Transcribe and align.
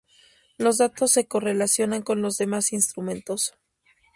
Los 0.57 0.79
datos 0.79 1.11
se 1.11 1.27
correlacionan 1.27 2.01
con 2.01 2.23
los 2.23 2.35
demás 2.37 2.73
instrumentos. 2.73 3.53